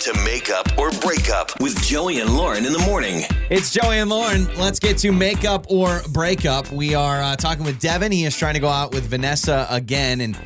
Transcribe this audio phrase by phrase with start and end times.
[0.00, 3.22] to Make Up or Break Up with Joey and Lauren in the morning.
[3.48, 4.46] It's Joey and Lauren.
[4.56, 6.70] Let's get to make up or breakup.
[6.70, 8.12] We are uh, talking with Devin.
[8.12, 10.20] He is trying to go out with Vanessa again.
[10.20, 10.36] And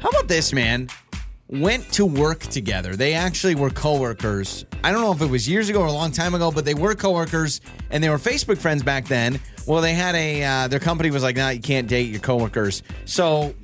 [0.00, 0.88] how about this, man?
[1.48, 2.94] Went to work together.
[2.94, 4.64] They actually were coworkers.
[4.84, 6.74] I don't know if it was years ago or a long time ago, but they
[6.74, 9.40] were coworkers and they were Facebook friends back then.
[9.66, 12.84] Well, they had a uh, their company was like, "Nah, you can't date your coworkers."
[13.06, 13.54] So,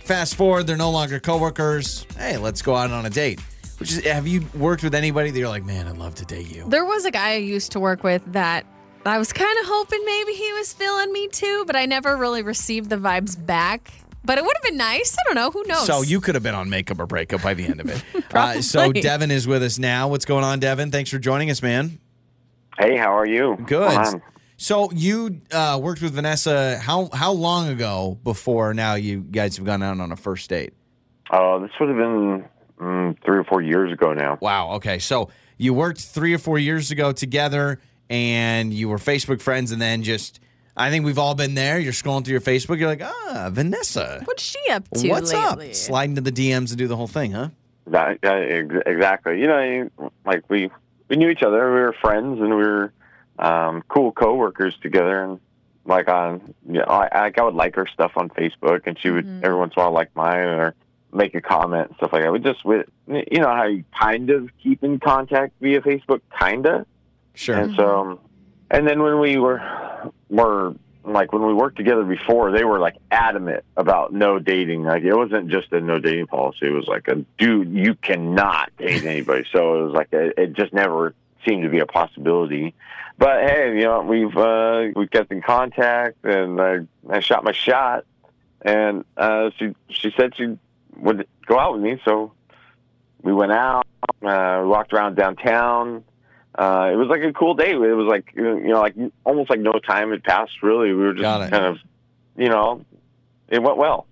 [0.00, 2.04] fast forward, they're no longer coworkers.
[2.16, 3.40] Hey, let's go out on a date.
[3.78, 6.54] Which is, have you worked with anybody that you're like, man, I'd love to date
[6.54, 6.68] you?
[6.68, 8.66] There was a guy I used to work with that
[9.06, 12.42] I was kind of hoping maybe he was feeling me too, but I never really
[12.42, 13.92] received the vibes back.
[14.24, 15.16] But it would have been nice.
[15.18, 15.50] I don't know.
[15.50, 15.86] Who knows?
[15.86, 18.04] So you could have been on makeup or breakup by the end of it.
[18.34, 19.00] uh, so Probably.
[19.00, 20.08] Devin is with us now.
[20.08, 20.90] What's going on, Devin?
[20.90, 21.98] Thanks for joining us, man.
[22.78, 23.56] Hey, how are you?
[23.66, 24.20] Good.
[24.58, 29.64] So you uh, worked with Vanessa how how long ago before now you guys have
[29.64, 30.74] gone out on a first date?
[31.30, 32.44] Uh, this would have been
[32.78, 34.38] mm, three or four years ago now.
[34.40, 34.72] Wow.
[34.74, 34.98] Okay.
[34.98, 39.80] So you worked three or four years ago together, and you were Facebook friends, and
[39.82, 40.40] then just
[40.76, 41.78] I think we've all been there.
[41.78, 42.78] You're scrolling through your Facebook.
[42.78, 44.22] You're like, ah, Vanessa.
[44.24, 45.68] What's she up to What's lately?
[45.70, 45.74] up?
[45.74, 47.48] Sliding to the DMs and do the whole thing, huh?
[47.88, 49.40] That, that- ex- exactly.
[49.40, 50.70] You know, like we
[51.08, 51.72] we knew each other.
[51.74, 52.92] We were friends, and we were
[53.38, 55.24] um, cool coworkers together.
[55.24, 55.40] And
[55.84, 59.10] like on, you know, I, like I would like her stuff on Facebook, and she
[59.10, 59.42] would Mhm.
[59.42, 60.74] every once in a while like mine or
[61.12, 62.32] make a comment and stuff like that.
[62.32, 66.86] We just, we, you know, how you kind of keep in contact via Facebook, kinda.
[67.34, 67.56] Sure.
[67.56, 68.20] And so,
[68.70, 69.60] and then when we were,
[70.28, 70.74] were
[71.12, 74.84] like when we worked together before, they were like adamant about no dating.
[74.84, 78.76] Like it wasn't just a no dating policy; it was like a dude, you cannot
[78.76, 79.44] date anybody.
[79.52, 81.14] so it was like a, it just never
[81.46, 82.74] seemed to be a possibility.
[83.16, 87.52] But hey, you know, we've uh, we kept in contact, and I, I shot my
[87.52, 88.04] shot,
[88.62, 90.58] and uh, she she said she
[90.98, 92.32] would go out with me, so
[93.22, 93.86] we went out.
[94.22, 96.04] Uh, we walked around downtown
[96.58, 97.70] uh, it was like a cool day.
[97.70, 100.60] It was like you know, like almost like no time had passed.
[100.60, 101.78] Really, we were just kind of,
[102.36, 102.84] you know,
[103.48, 104.08] it went well.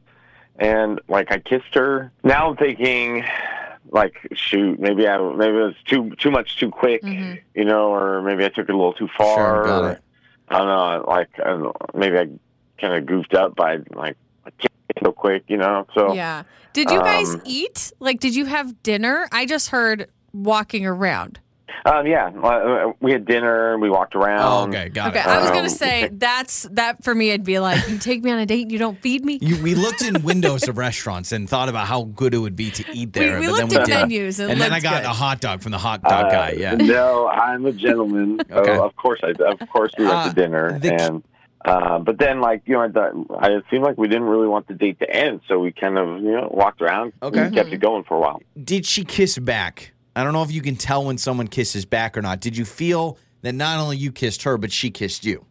[0.57, 2.13] And like I kissed her.
[2.23, 3.25] Now I'm thinking,
[3.91, 7.41] like, shoot, maybe I maybe it was too too much too quick, Mhm.
[7.57, 9.37] you know, or maybe I took it a little too far.
[9.37, 9.99] Sure, got or, it.
[10.49, 12.29] I don't know, like I don't know, maybe I
[12.81, 14.26] kind of goofed up by like kissing
[15.03, 15.87] so quick, you know.
[15.95, 16.43] So Yeah.
[16.73, 17.93] Did you guys Um, eat?
[18.01, 19.29] Like, did you have dinner?
[19.33, 21.41] I just heard walking around.
[21.87, 24.41] um, yeah, uh, we had dinner and we walked around.
[24.43, 25.27] Oh, okay, got Okay, it.
[25.27, 27.33] I was Um, gonna say that's that for me.
[27.33, 29.39] I'd be like, you take me on a date, and you don't feed me.
[29.41, 32.71] You, we looked in windows of restaurants and thought about how good it would be
[32.73, 33.39] to eat there.
[33.41, 35.09] we but looked at menus and, And then I got good.
[35.11, 36.51] a hot dog from the hot dog guy.
[36.51, 36.75] Uh, Yeah.
[36.75, 38.41] No, I'm a gentleman.
[38.51, 38.77] Okay.
[38.77, 41.23] so of course, I of course we went Uh, to dinner, the- and
[41.67, 44.49] uh, but then like you know, I, thought- I it seemed like we didn't really
[44.49, 47.41] want the date to end, so we kind of you know walked around, Okay.
[47.41, 48.41] and kept it going for a while.
[48.63, 49.93] Did she kiss back?
[50.15, 52.41] I don't know if you can tell when someone kisses back or not.
[52.41, 55.45] Did you feel that not only you kissed her, but she kissed you?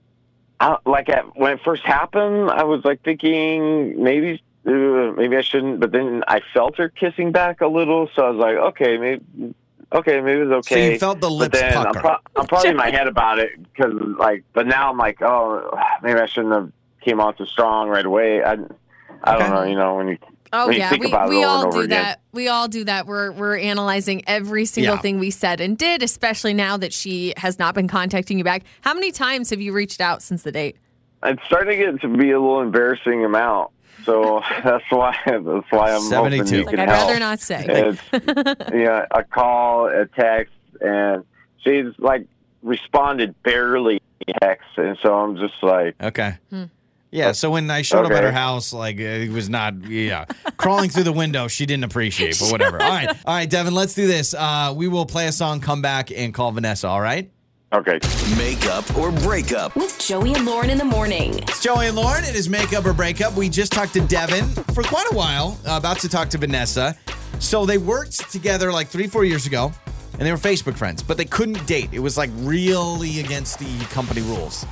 [0.59, 4.71] I, like at, when it first happened, I was like thinking maybe uh,
[5.15, 8.39] maybe I shouldn't, but then I felt her kissing back a little, so I was
[8.39, 9.53] like, okay, maybe
[9.93, 10.93] okay, maybe it's So okay.
[10.93, 13.51] you felt the but lips then I'm, pro- I'm probably in my head about it
[13.61, 15.69] because, like, but now I'm like, oh,
[16.05, 16.71] maybe I shouldn't have
[17.03, 18.41] came on so strong right away.
[18.43, 19.39] I, I Okay.
[19.39, 20.17] don't know, you know, when you
[20.53, 21.89] Oh when you yeah, think we, about we over all do over again.
[22.03, 22.21] that.
[22.31, 23.07] We all do that.
[23.07, 25.01] We're we're analyzing every single Yeah.
[25.01, 28.63] thing we said and did, especially now that she has not been contacting you back.
[28.81, 30.77] How many times have you reached out since the date?
[31.23, 33.71] it's starting to get to be a little embarrassing amount.
[34.05, 36.13] So that's why that's why I'm 72.
[36.13, 37.07] hoping you Like can I'd help.
[37.07, 37.65] rather not say.
[37.67, 38.01] It's,
[38.73, 41.23] yeah, a call, a text, and
[41.63, 42.27] she's like
[42.61, 43.99] responded barely
[44.41, 46.35] text, and so I'm just like, Okay.
[46.49, 46.63] Hmm.
[47.11, 50.25] Yeah, so when I showed up at her house, like it was not, yeah,
[50.57, 52.81] crawling through the window, she didn't appreciate, but whatever.
[52.81, 54.33] All right, all right, Devin, let's do this.
[54.33, 56.89] Uh, we will play a song, come back, and call Vanessa.
[56.89, 57.31] All right.
[57.71, 57.99] okay,
[58.37, 59.77] Makeup or breakup.
[59.77, 61.39] With Joey and Lauren in the morning.
[61.39, 62.25] It's Joey and Lauren.
[62.25, 63.33] It is makeup or breakup.
[63.37, 64.43] We just talked to Devin
[64.73, 65.57] for quite a while.
[65.65, 66.97] Uh, about to talk to Vanessa.
[67.39, 69.71] So they worked together like three, four years ago,
[70.17, 71.89] and they were Facebook friends, but they couldn't date.
[71.91, 74.65] It was like really against the company rules.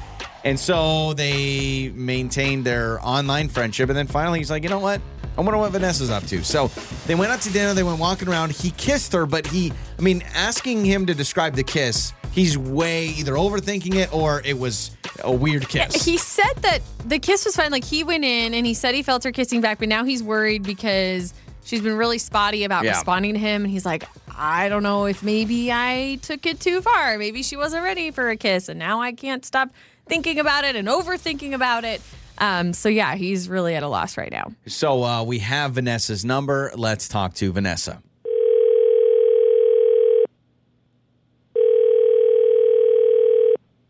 [0.45, 3.90] And so they maintained their online friendship.
[3.90, 5.00] And then finally, he's like, you know what?
[5.38, 6.44] I wonder what Vanessa's up to.
[6.44, 6.68] So
[7.07, 7.74] they went out to dinner.
[7.74, 8.51] They went walking around.
[8.51, 13.07] He kissed her, but he, I mean, asking him to describe the kiss, he's way
[13.07, 14.92] either overthinking it or it was
[15.24, 16.04] a weird kiss.
[16.04, 17.72] He said that the kiss was fine.
[17.72, 20.22] Like he went in and he said he felt her kissing back, but now he's
[20.22, 22.92] worried because she's been really spotty about Yeah.
[22.92, 23.63] responding to him.
[23.63, 24.04] And he's like,
[24.35, 27.18] I don't know if maybe I took it too far.
[27.18, 29.69] Maybe she wasn't ready for a kiss, and now I can't stop
[30.07, 32.01] thinking about it and overthinking about it.
[32.39, 34.51] Um, so yeah, he's really at a loss right now.
[34.65, 36.71] So uh, we have Vanessa's number.
[36.75, 38.01] Let's talk to Vanessa.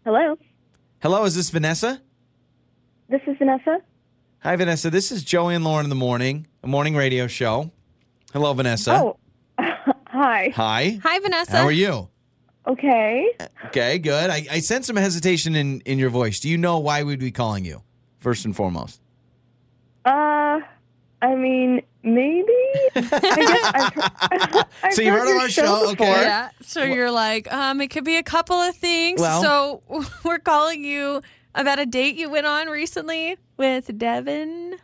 [0.06, 0.38] Hello.
[1.02, 2.02] Hello, is this Vanessa?
[3.08, 3.80] This is Vanessa.
[4.40, 4.90] Hi, Vanessa.
[4.90, 7.72] This is Joey and Lauren in the morning, a morning radio show.
[8.34, 9.00] Hello, Vanessa.
[9.00, 9.18] Oh,
[10.34, 10.50] hi.
[10.56, 11.00] Hi.
[11.04, 11.58] Hi, Vanessa.
[11.58, 12.10] How are you?
[12.66, 13.30] Okay.
[13.68, 14.30] Okay, good.
[14.30, 16.40] I, I sense some hesitation in, in your voice.
[16.40, 17.82] Do you know why we'd be calling you,
[18.20, 19.02] first and foremost?
[20.06, 20.60] Uh,
[21.22, 22.48] I mean, maybe.
[22.96, 25.96] I guess I've, I've So you've heard of your our show, okay.
[25.96, 26.08] before.
[26.16, 26.50] Yeah.
[26.62, 29.20] So you're like, um, it could be a couple of things.
[29.20, 31.22] Well- so we're calling you
[31.56, 34.78] about a date you went on recently with Devin.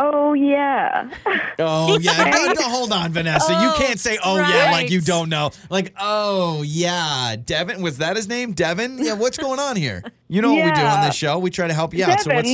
[0.00, 1.10] Oh yeah.
[1.58, 2.30] Oh, yeah.
[2.30, 3.50] No, no, hold on, Vanessa.
[3.52, 5.50] you Oh, can't say, oh, yeah, like you don't know.
[5.70, 7.34] Like, oh, yeah.
[7.44, 8.52] Devin, was that his name?
[8.52, 8.98] Devin?
[9.04, 10.04] Yeah, what's going on here?
[10.28, 11.40] You know what we do on this show.
[11.40, 12.20] We try to help you out.
[12.20, 12.48] So what's.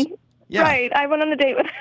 [0.49, 0.63] Yeah.
[0.63, 0.91] Right.
[0.95, 1.67] I went on a date with.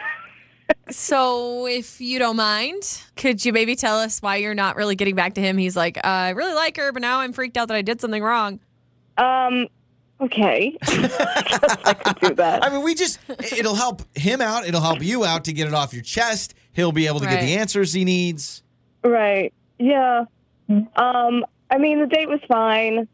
[0.90, 5.16] So if you don't mind, could you maybe tell us why you're not really getting
[5.16, 5.58] back to him?
[5.58, 8.02] He's like, uh, I really like her, but now I'm freaked out that I did
[8.02, 8.60] something wrong.
[9.18, 9.68] Um.
[10.24, 10.78] Okay.
[10.84, 12.64] I could do that.
[12.64, 14.66] I mean, we just, it'll help him out.
[14.66, 16.54] It'll help you out to get it off your chest.
[16.72, 18.64] He'll be able to get the answers he needs.
[19.04, 19.54] Right.
[19.80, 20.26] Yeah.
[20.96, 21.46] Um.
[21.70, 23.08] I mean, the date was fine.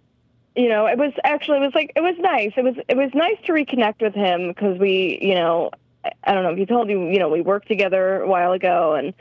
[0.55, 2.51] You know, it was actually it was like it was nice.
[2.57, 5.71] It was it was nice to reconnect with him because we, you know,
[6.03, 8.51] I, I don't know if he told you, you know, we worked together a while
[8.51, 9.13] ago and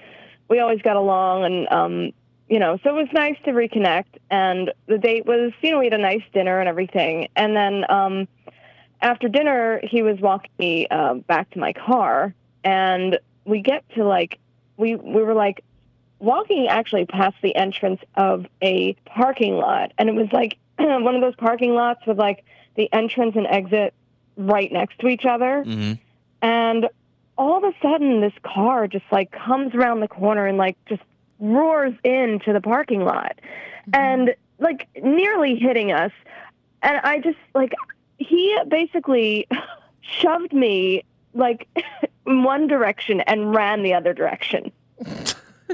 [0.49, 2.13] we always got along and um,
[2.49, 4.17] you know, so it was nice to reconnect.
[4.31, 7.29] And the date was, you know, we had a nice dinner and everything.
[7.37, 8.29] And then um,
[9.01, 12.35] after dinner, he was walking me uh, back to my car,
[12.65, 14.39] and we get to like
[14.77, 15.65] we we were like
[16.19, 21.21] walking actually past the entrance of a parking lot and it was like one of
[21.21, 23.95] those parking lots with like the entrance and exit
[24.37, 25.93] right next to each other hmm
[26.41, 26.89] and
[27.37, 31.03] all of a sudden this car just like comes around the corner and like just
[31.39, 33.39] roars into the parking lot
[33.91, 34.01] mm-hmm.
[34.01, 36.13] and like nearly hitting us.
[36.83, 37.75] And i just like
[38.19, 39.47] he basically
[40.01, 41.05] shoved me
[41.35, 41.69] like
[42.27, 44.71] in one direction and ran the other direction.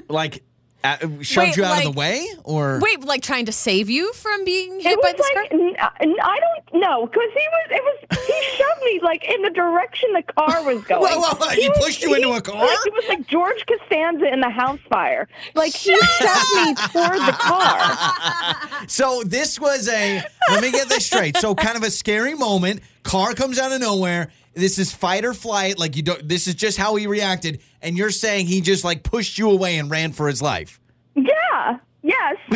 [0.09, 0.43] Like,
[0.85, 2.27] uh, shoved Wait, you out of the way?
[2.45, 2.79] Or.
[2.83, 5.59] Wait, like trying to save you from being hit it by was this like car?
[5.59, 9.43] n- n- I don't know because he was it was he shoved me like in
[9.43, 11.03] the direction the car was going.
[11.03, 12.63] Whoa, whoa, whoa, he was- pushed you into a car?
[12.65, 15.27] It was like George Costanza in the house fire.
[15.55, 18.55] Like he shoved me toward the car.
[18.87, 21.37] So this was a let me get this straight.
[21.39, 22.81] So kind of a scary moment.
[23.05, 24.31] Car comes out of nowhere.
[24.55, 25.79] This is fight or flight.
[25.79, 26.29] Like you don't.
[26.29, 27.61] This is just how he reacted.
[27.83, 30.81] And you're saying he just like pushed you away and ran for his life.
[31.15, 31.79] Yeah.
[32.03, 32.37] Yes.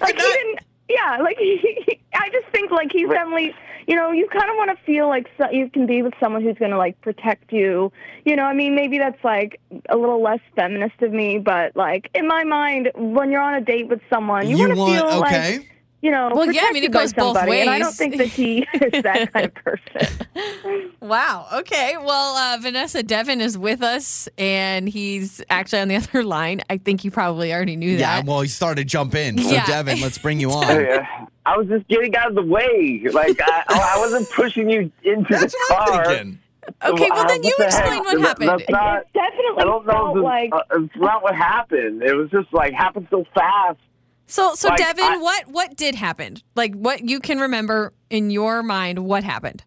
[0.00, 0.58] like he didn't.
[0.88, 1.18] Yeah.
[1.22, 1.56] Like he,
[1.86, 3.54] he, I just think like he's definitely.
[3.86, 6.42] You know, you kind of want to feel like so, you can be with someone
[6.42, 7.92] who's going to like protect you.
[8.24, 12.08] You know, I mean, maybe that's like a little less feminist of me, but like
[12.14, 15.22] in my mind, when you're on a date with someone, you, You want to feel
[15.22, 15.58] okay.
[15.58, 15.73] like
[16.04, 17.94] you know, Well, yeah, I mean, it protected by goes both somebody, And I don't
[17.94, 20.90] think that he is that kind of person.
[21.00, 21.46] Wow.
[21.52, 21.96] Okay.
[21.98, 26.60] Well, uh, Vanessa Devin is with us, and he's actually on the other line.
[26.68, 27.98] I think you probably already knew Yeah.
[27.98, 28.24] that.
[28.26, 28.30] Yeah.
[28.30, 29.38] Well, he started to jump in.
[29.38, 29.64] So Yeah.
[29.66, 30.68] Devin, let's bring you on.
[30.68, 31.06] Yeah.
[31.46, 33.02] I was just getting out of the way.
[33.12, 36.00] Like I, I wasn't pushing you into That's the what car.
[36.00, 36.38] I'm thinking.
[36.82, 38.04] Okay, well, then what you the explain heck?
[38.04, 38.48] what happened.
[38.48, 39.92] That's not, it definitely I don't know.
[39.92, 42.02] felt if it's- like uh, it's not what happened.
[42.02, 43.78] It was just like happened so fast.
[44.26, 46.36] So, so Like, Devin, I- what what did happen?
[46.54, 48.98] Like, what you can remember in your mind?
[49.00, 49.62] What happened?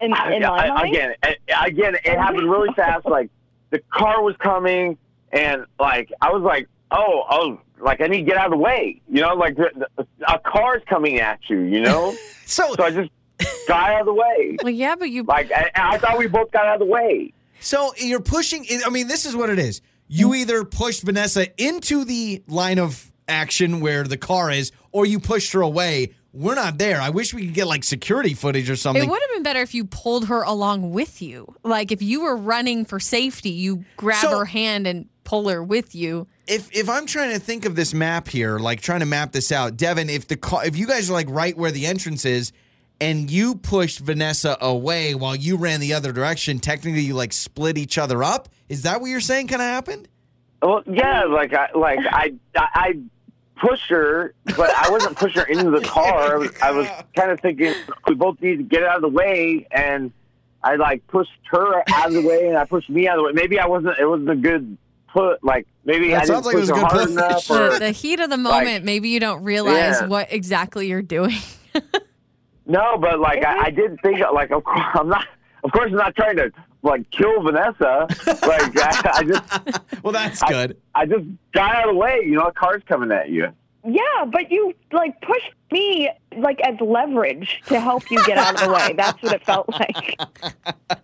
[0.00, 0.94] in, in I- my I- mind.
[0.94, 1.14] again,
[1.62, 3.06] again, it happened really fast.
[3.06, 3.30] Like
[3.70, 4.98] the car was coming,
[5.32, 8.56] and like I was like, oh, oh, like I need to get out of the
[8.58, 9.00] way.
[9.08, 11.60] You know, like the, the, a car's coming at you.
[11.60, 12.14] You know,
[12.46, 13.10] So so I just
[13.68, 14.56] got out of the way.
[14.62, 15.22] Well, yeah, but you.
[15.22, 17.32] Like I, I thought we both got out of the way.
[17.60, 18.66] so you're pushing.
[18.84, 19.82] I mean, this is what it is.
[20.08, 20.38] You mm.
[20.38, 25.52] either pushed Vanessa into the line of action where the car is, or you pushed
[25.52, 26.14] her away.
[26.32, 27.00] We're not there.
[27.00, 29.02] I wish we could get like security footage or something.
[29.02, 31.56] It would have been better if you pulled her along with you.
[31.64, 35.62] Like if you were running for safety, you grab So- her hand and pull her
[35.62, 36.26] with you.
[36.46, 39.50] if if I'm trying to think of this map here, like trying to map this
[39.52, 42.52] out, Devin, if the car, if you guys are like right where the entrance is,
[43.00, 47.76] and you pushed Vanessa away while you ran the other direction, technically you like split
[47.78, 48.48] each other up.
[48.68, 49.48] Is that what you're saying?
[49.48, 50.06] Kind of happened?
[50.62, 52.98] Well, yeah, like I like I I,
[53.62, 56.34] I pushed her, but I wasn't pushing her into the car.
[56.34, 57.74] I was, I was kind of thinking
[58.06, 60.12] we both need to get out of the way, and
[60.62, 63.26] I like pushed her out of the way, and I pushed me out of the
[63.28, 63.32] way.
[63.34, 63.98] Maybe I wasn't.
[63.98, 64.76] It wasn't a good
[65.12, 65.42] put.
[65.44, 67.12] Like maybe That I sounds didn't like it push was a her good hard push.
[67.12, 67.46] enough.
[67.48, 70.06] The, Or, the heat of the moment, maybe you don't realize Yeah.
[70.06, 71.36] what exactly you're doing.
[72.66, 75.26] no, but like I, I did think like of course I'm not.
[75.62, 76.50] Of course, I'm not trying to
[76.82, 78.06] like kill Vanessa.
[78.26, 80.76] Like I, I just Well, that's I- good.
[80.94, 82.20] I just got out of the way.
[82.24, 83.48] You know, a car's coming at you.
[83.82, 88.68] Yeah, but you like pushed me like as leverage to help you get out of
[88.68, 88.92] the way.
[88.94, 90.18] That's what it felt like.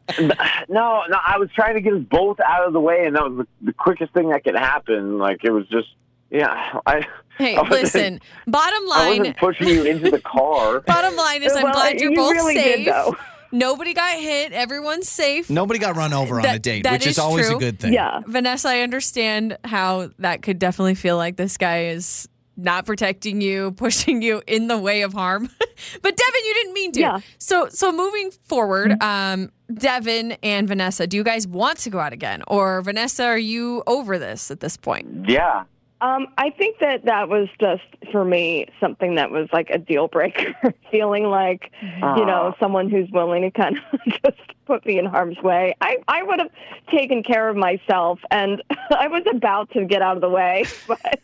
[0.69, 3.23] No, no, I was trying to get us both out of the way, and that
[3.25, 5.19] was the, the quickest thing that could happen.
[5.19, 5.89] Like it was just,
[6.31, 6.79] yeah.
[6.87, 7.07] I
[7.39, 8.21] Hey, I listen.
[8.47, 9.19] Bottom line, I line.
[9.19, 10.81] wasn't pushing you into the car.
[10.87, 12.77] Bottom line is, I'm Well, glad you're you both really safe.
[12.79, 13.17] did, though.
[13.59, 14.53] Nobody got hit.
[14.53, 15.49] Everyone's safe.
[15.51, 17.57] Nobody got run over on That- a date, that which is, is always true.
[17.57, 17.93] a good thing.
[17.93, 18.21] Yeah.
[18.27, 23.73] Vanessa, I understand how that could definitely feel like this guy is not protecting you,
[23.77, 25.49] pushing you in the way of harm.
[26.03, 27.01] but Devin, you didn't mean to.
[27.01, 27.21] Yeah.
[27.39, 32.13] So so moving forward, um, Devin and Vanessa, do you guys want to go out
[32.13, 32.43] again?
[32.49, 35.29] Or Vanessa, are you over this at this point?
[35.29, 35.65] Yeah.
[36.01, 40.09] Um, I think that that was just for me something that was like a deal
[40.09, 40.55] breaker.
[40.91, 45.39] Feeling like, you know, someone who's willing to kind of just put me in harm's
[45.43, 45.75] way.
[45.81, 46.51] I I would have
[46.91, 51.21] taken care of myself, and I was about to get out of the way, but.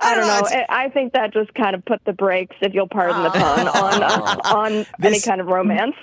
[0.00, 0.38] I don't know.
[0.38, 3.30] it's- I I think that just kind of put the brakes, if you'll pardon the
[3.30, 5.94] pun, on uh, on any This- kind of romance.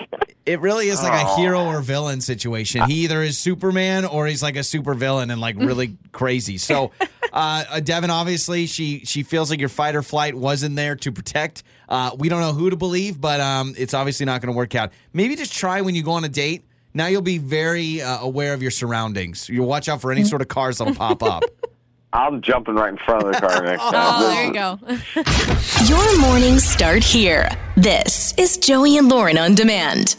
[0.46, 2.84] It really is like a hero or villain situation.
[2.86, 6.58] He either is Superman or he's like a super villain and like really crazy.
[6.58, 6.92] So,
[7.34, 11.12] uh, uh, Devin, obviously, she she feels like your fight or flight wasn't there to
[11.12, 11.64] protect.
[11.90, 14.76] Uh, we don't know who to believe, but um, it's obviously not going to work
[14.76, 14.92] out.
[15.14, 16.64] Maybe just try when you go on a date.
[16.94, 19.48] Now you'll be very uh, aware of your surroundings.
[19.50, 21.44] You'll watch out for any sort of cars that'll pop up.
[22.14, 23.94] I'm jumping right in front of the car next time.
[23.96, 25.96] Oh, This there is- you go.
[25.96, 27.50] Your mornings start here.
[27.78, 30.18] This is Joey and Lauren on demand.